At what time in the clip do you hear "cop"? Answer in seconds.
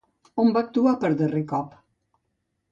1.55-1.79